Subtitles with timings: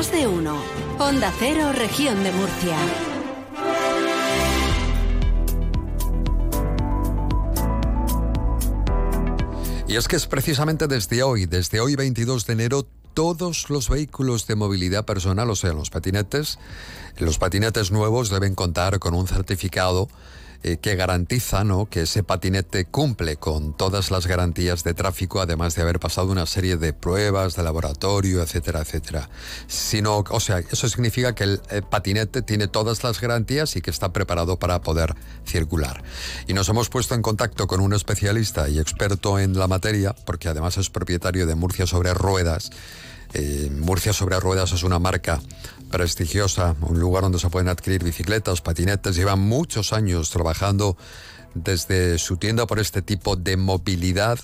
[0.00, 0.56] Más de uno.
[0.98, 2.78] Onda Cero, región de Murcia.
[9.86, 14.46] Y es que es precisamente desde hoy, desde hoy 22 de enero, todos los vehículos
[14.46, 16.58] de movilidad personal, o sea, los patinetes,
[17.18, 20.08] los patinetes nuevos deben contar con un certificado
[20.62, 21.86] eh, que garantiza ¿no?
[21.86, 26.46] que ese patinete cumple con todas las garantías de tráfico, además de haber pasado una
[26.46, 29.30] serie de pruebas de laboratorio, etcétera, etcétera.
[29.66, 33.90] Sino, o sea, eso significa que el, el patinete tiene todas las garantías y que
[33.90, 35.14] está preparado para poder
[35.46, 36.02] circular.
[36.46, 40.48] Y nos hemos puesto en contacto con un especialista y experto en la materia, porque
[40.48, 42.70] además es propietario de Murcia sobre Ruedas.
[43.32, 45.40] Eh, Murcia sobre Ruedas es una marca
[45.90, 49.16] prestigiosa, un lugar donde se pueden adquirir bicicletas, patinetes.
[49.16, 50.96] Lleva muchos años trabajando
[51.54, 54.38] desde su tienda por este tipo de movilidad.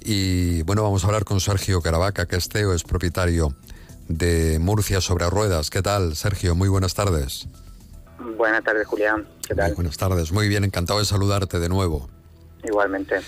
[0.00, 3.54] Y bueno, vamos a hablar con Sergio Caravaca, que es CEO, es propietario
[4.08, 5.70] de Murcia sobre Ruedas.
[5.70, 6.54] ¿Qué tal, Sergio?
[6.54, 7.48] Muy buenas tardes.
[8.36, 9.26] Buenas tardes, Julián.
[9.46, 9.68] ¿Qué tal?
[9.68, 10.32] Muy buenas tardes.
[10.32, 12.08] Muy bien, encantado de saludarte de nuevo.
[12.62, 13.20] Igualmente.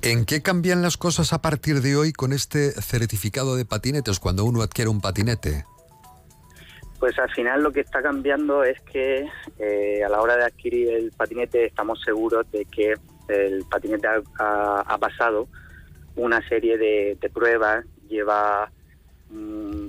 [0.00, 4.44] ¿En qué cambian las cosas a partir de hoy con este certificado de patinetes cuando
[4.44, 5.64] uno adquiere un patinete?
[7.00, 10.90] Pues al final lo que está cambiando es que eh, a la hora de adquirir
[10.90, 12.94] el patinete estamos seguros de que
[13.28, 14.06] el patinete
[14.38, 15.48] ha, pasado
[16.14, 18.70] una serie de, de pruebas, lleva
[19.30, 19.88] mm,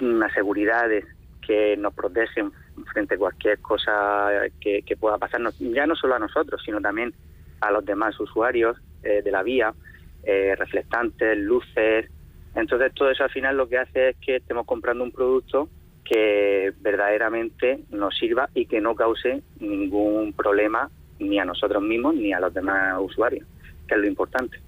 [0.00, 1.04] unas seguridades
[1.44, 2.52] que nos protegen
[2.92, 7.12] frente a cualquier cosa que, que pueda pasarnos, ya no solo a nosotros, sino también
[7.60, 9.74] a los demás usuarios eh, de la vía,
[10.22, 12.10] eh, reflectantes, luces.
[12.54, 15.68] Entonces todo eso al final lo que hace es que estemos comprando un producto
[16.04, 22.32] que verdaderamente nos sirva y que no cause ningún problema ni a nosotros mismos ni
[22.32, 23.46] a los demás usuarios,
[23.86, 24.58] que es lo importante.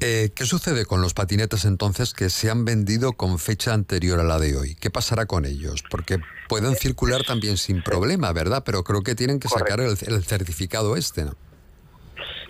[0.00, 4.24] Eh, ¿Qué sucede con los patinetes entonces que se han vendido con fecha anterior a
[4.24, 4.74] la de hoy?
[4.74, 5.82] ¿Qué pasará con ellos?
[5.90, 8.62] Porque pueden circular también sin problema, ¿verdad?
[8.64, 11.34] Pero creo que tienen que sacar el, el certificado este, ¿no?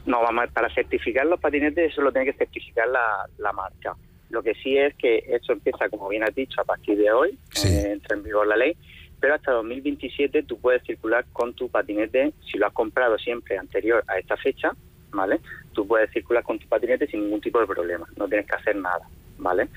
[0.07, 3.95] No, vamos, a- para certificar los patinetes eso lo tiene que certificar la, la marca.
[4.31, 7.39] Lo que sí es que esto empieza, como bien has dicho, a partir de hoy,
[7.53, 7.69] Sí.
[7.69, 8.77] eh, entra en vigor la ley,
[9.21, 14.05] pero hasta 2027 tú puedes circular con tu patinete, si lo has comprado siempre anterior
[14.09, 14.73] a esta fecha,
[15.11, 15.41] ¿vale?
[15.73, 18.77] Tú puedes circular con tu patinete sin ningún tipo de problema, no tienes que hacer
[18.77, 19.09] nada,
[19.39, 19.69] ¿vale?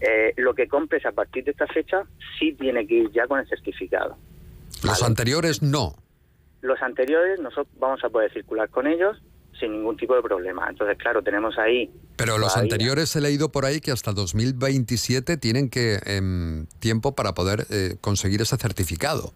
[0.00, 2.02] Eh, lo que compres a partir de esta fecha
[2.38, 4.16] sí tiene que ir ya con el certificado.
[4.84, 5.94] Los anteriores no.
[6.60, 9.16] Los anteriores nosotros vamos a poder circular con ellos
[9.62, 10.66] sin ningún tipo de problema.
[10.68, 12.62] Entonces, claro, tenemos ahí Pero los Todavía.
[12.74, 17.96] anteriores he leído por ahí que hasta 2027 tienen que em, tiempo para poder eh,
[18.00, 19.32] conseguir ese certificado.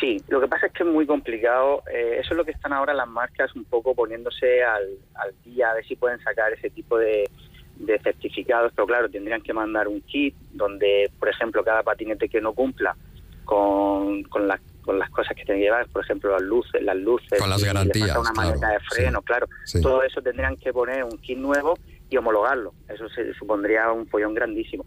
[0.00, 1.82] Sí, lo que pasa es que es muy complicado.
[1.92, 5.70] eh, eso es lo que están ahora las marcas un poco poniéndose al, al día,
[5.70, 7.28] a ver si pueden sacar ese tipo de,
[7.76, 8.72] de certificados.
[8.74, 12.96] Pero claro, tendrían que mandar un kit donde, por ejemplo, cada patinete que no cumpla
[13.44, 14.60] con, con, las,
[14.90, 17.62] con las cosas que tiene que llevar, por ejemplo, las luces, las luces, Con las
[17.62, 19.46] garantías, una claro, maneta de freno, sí, claro.
[19.64, 19.80] sí.
[19.80, 21.78] Todo eso tendrían que poner un kit nuevo
[22.10, 22.74] y homologarlo.
[22.88, 24.84] Eso se supondría un follón grandísimo.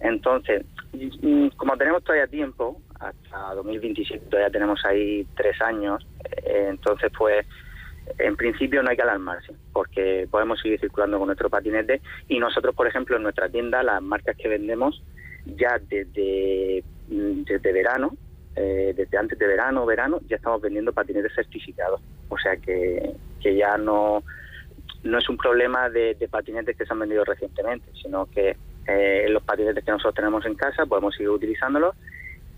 [0.00, 0.64] Entonces,
[0.94, 6.06] mm, como tenemos todavía tiempo, hasta 2027 todavía tenemos ahí tres años,
[6.44, 7.44] eh, entonces pues
[8.18, 12.74] en principio no hay que alarmarse, porque podemos seguir circulando con nuestro patinete y nosotros,
[12.74, 15.02] por ejemplo, en nuestra tienda, las marcas que vendemos
[15.44, 18.16] ya desde, mm, desde verano,
[18.56, 22.00] eh, desde antes de verano, verano, ya estamos vendiendo patinetes certificados.
[22.28, 24.22] O sea que, que ya no,
[25.04, 29.42] no es un problema de, patinetes que se han vendido recientemente, sino que eh, los
[29.42, 31.94] patinetes que nosotros tenemos en casa podemos seguir utilizándolos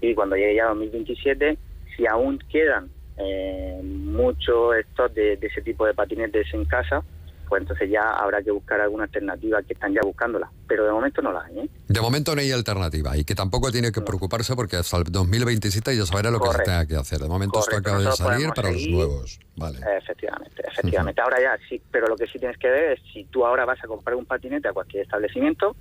[0.00, 1.58] y cuando llegue ya 2027,
[1.96, 7.02] si aún quedan eh, muchos estos de, de ese tipo de patinetes en casa,
[7.48, 10.50] pues entonces ya habrá que buscar alguna alternativa que están ya buscándola.
[10.66, 11.60] Pero de momento no la hay.
[11.60, 11.68] ¿eh?
[11.88, 15.96] De momento no hay alternativa y que tampoco tiene que preocuparse porque hasta el 2027
[15.96, 17.18] ya sabrá lo que se tenga que hacer.
[17.18, 19.40] De momento esto acaba de salir para los nuevos.
[19.56, 19.78] Vale.
[19.98, 21.20] Efectivamente, efectivamente.
[21.20, 23.82] Ahora ya sí, pero lo que sí tienes que ver es si tú ahora vas
[23.82, 25.76] a comprar un patinete a cualquier establecimiento,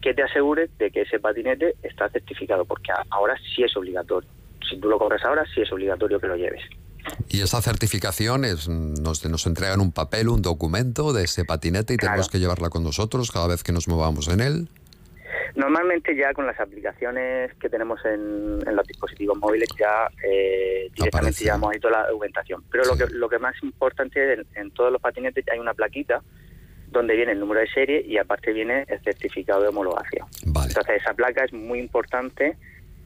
[0.00, 4.28] que te asegures de que ese patinete está certificado, porque ahora sí es obligatorio.
[4.68, 6.62] Si tú lo compras ahora, sí es obligatorio que lo lleves.
[7.28, 11.96] Y esa certificación es, nos, nos entregan un papel, un documento de ese patinete y
[11.96, 12.12] Claro.
[12.12, 14.68] tenemos que llevarla con nosotros cada vez que nos movamos en él.
[15.54, 21.42] Normalmente ya con las aplicaciones que tenemos en, en los dispositivos móviles ya eh, directamente
[21.44, 22.62] llevamos ahí toda la documentación.
[22.70, 22.90] Pero Sí.
[22.90, 26.22] lo, que, lo que más importante es en, en todos los patinetes hay una plaquita
[26.90, 30.26] donde viene el número de serie y aparte viene el certificado de homologación.
[30.46, 30.68] Vale.
[30.68, 32.56] Entonces esa placa es muy importante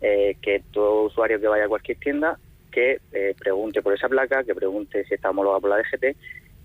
[0.01, 2.39] eh, que todo usuario que vaya a cualquier tienda
[2.73, 6.17] que eh, pregunte por esa placa, que pregunte si está homologada por la DGT,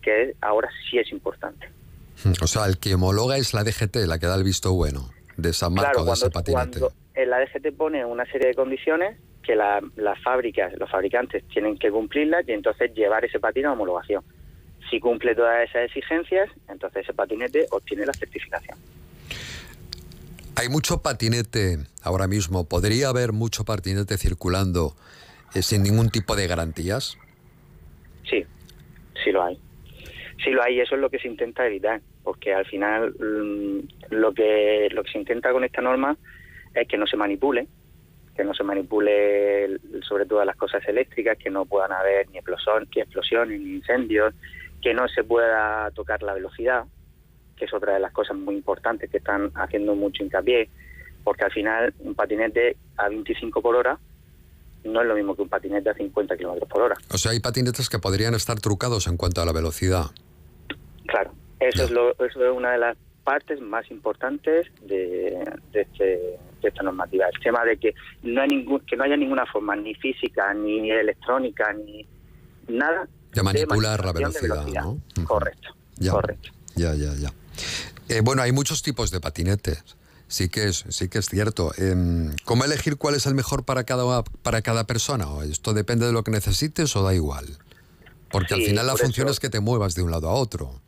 [0.02, 1.70] que ahora sí es importante.
[2.42, 5.12] O sea, el que homologa es la DGT, la que da el visto bueno.
[5.36, 6.80] de esa marca de ese patinete.
[6.80, 11.90] Cuando la DGT pone una serie de condiciones que las fábricas, los fabricantes tienen que
[11.90, 14.24] cumplirlas y entonces llevar ese patín a homologación.
[14.90, 18.78] Si cumple todas esas exigencias, entonces ese patinete obtiene la certificación.
[20.56, 22.66] Hay mucho patinete ahora mismo.
[22.68, 24.96] ¿Podría haber mucho patinete circulando
[25.54, 27.18] eh, sin ningún tipo de garantías?
[28.30, 28.46] Sí,
[29.24, 29.60] sí lo hay.
[30.44, 33.80] Sí lo hay, eso es lo que se intenta evitar, porque al final mm,
[34.12, 36.16] lo que lo que se intenta con esta norma
[36.76, 37.68] es que no se manipule,
[38.36, 42.88] que no se manipule sobre todo las cosas eléctricas, que no puedan haber ni, explosiones,
[42.96, 44.34] ni explosiones ni incendios,
[44.82, 46.86] que no se pueda tocar la velocidad,
[47.56, 50.70] que es otra de las cosas muy importantes que están haciendo mucho hincapié,
[51.24, 53.98] porque al final un patinete a 25 por hora
[54.88, 56.96] no es lo mismo que un patinete a 50 kilómetros por hora.
[57.12, 60.06] O sea, hay patinetes que podrían estar trucados en cuanto a la velocidad.
[61.06, 65.38] Claro, eso, es, lo, eso es una de las partes más importantes de,
[65.74, 67.26] este, esta normativa.
[67.34, 67.94] El tema de que
[68.24, 72.08] no, hay ningún, que no haya ninguna forma, ni física, ni electrónica, ni
[72.68, 73.08] nada.
[73.34, 75.00] De manipular la velocidad, ¿no?
[75.26, 76.50] Correcto, ya, correcto.
[76.76, 77.34] Ya, ya, ya.
[78.10, 79.84] Eh, bueno, hay muchos tipos de patinetes.
[80.28, 81.72] Sí que es, sí que es cierto.
[81.78, 85.28] Em, ¿Cómo elegir cuál es el mejor para cada, para cada persona?
[85.28, 87.46] ¿O ¿Esto depende de lo que necesites o da igual?
[88.30, 90.82] Porque al final la función es que te muevas de un lado a otro.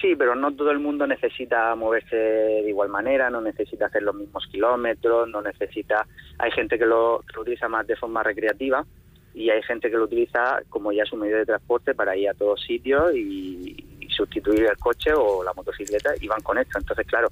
[0.00, 4.14] Sí, pero no todo el mundo necesita moverse de igual manera, no necesita hacer los
[4.14, 6.06] mismos kilómetros, no necesita...
[6.38, 8.84] Hay gente que lo, utiliza más de forma recreativa
[9.32, 12.34] y hay gente que lo utiliza como ya su medio de transporte para ir a
[12.34, 16.78] todos sitios y, sustituir el coche o la motocicleta y van con esto.
[16.78, 17.28] Entonces, claro,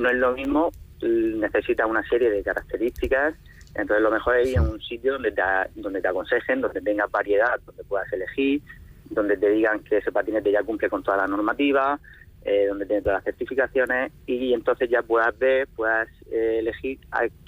[0.00, 3.34] no es lo mismo, necesita una serie de características,
[3.74, 5.42] entonces lo mejor es ir a un sitio donde te,
[5.76, 8.62] donde te aconsejen, donde tengas variedad, donde puedas elegir,
[9.10, 11.98] donde te digan que ese patinete ya cumple con toda la normativa,
[12.42, 16.98] eh, donde tiene todas las certificaciones y entonces ya puedas ver, puedas eh, elegir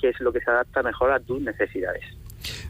[0.00, 2.04] qué es lo que se adapta mejor a tus necesidades.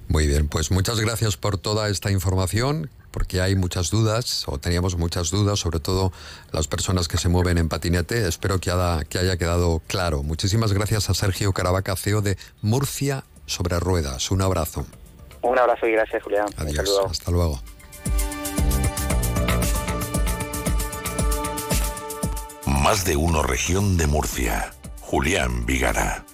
[0.09, 4.97] Muy bien, pues muchas gracias por toda esta información, porque hay muchas dudas, o teníamos
[4.97, 6.13] muchas dudas, sobre todo
[6.51, 8.27] las personas que se mueven en patinete.
[8.27, 10.23] Espero que haya, que haya quedado claro.
[10.23, 14.31] Muchísimas gracias a Sergio Caravaca, CEO de Murcia sobre Ruedas.
[14.31, 14.87] Un abrazo.
[15.43, 16.47] Un abrazo y gracias, Julián.
[16.57, 17.01] Adiós.
[17.09, 17.61] Hasta luego.
[22.67, 24.73] Más de uno región de Murcia.
[25.01, 26.25] Julián Vigara.